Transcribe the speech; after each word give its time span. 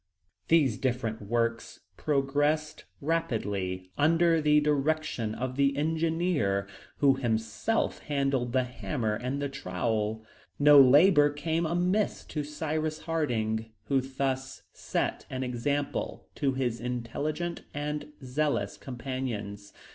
These 0.47 0.79
different 0.79 1.21
works 1.21 1.81
progressed 1.95 2.85
rapidly 3.01 3.91
under 3.99 4.41
the 4.41 4.59
direction 4.59 5.35
of 5.35 5.57
the 5.57 5.77
engineer, 5.77 6.67
who 6.97 7.17
himself 7.17 7.99
handled 7.99 8.51
the 8.51 8.63
hammer 8.63 9.13
and 9.13 9.39
the 9.39 9.47
trowel. 9.47 10.25
No 10.57 10.81
labor 10.81 11.29
came 11.29 11.67
amiss 11.67 12.25
to 12.29 12.43
Cyrus 12.43 13.01
Harding, 13.01 13.73
who 13.89 14.01
thus 14.01 14.63
set 14.73 15.27
an 15.29 15.43
example 15.43 16.25
to 16.33 16.53
his 16.53 16.79
intelligent 16.79 17.61
and 17.71 18.11
zealous 18.23 18.77
companions. 18.77 19.71